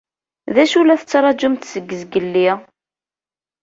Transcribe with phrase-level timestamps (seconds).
[0.53, 2.49] D acu i la tettṛaǧumt seg zgelli?